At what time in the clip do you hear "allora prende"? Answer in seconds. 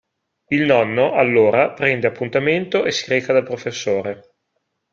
1.13-2.07